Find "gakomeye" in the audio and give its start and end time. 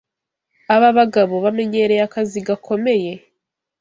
2.47-3.11